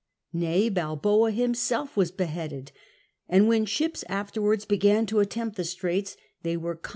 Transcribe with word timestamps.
Nay, 0.33 0.67
Balboa 0.69 1.31
bbn 1.31 1.55
se// 1.55 1.95
was 1.95 2.09
beheaded. 2.09 2.71
And 3.29 3.47
when 3.47 3.67
ships 3.67 4.03
afterwards 4.09 4.65
began 4.65 5.05
to 5.05 5.19
attempt 5.19 5.59
tlic 5.59 5.67
straits, 5.67 6.17
they 6.41 6.57
were 6.57 6.73
con. 6.75 6.89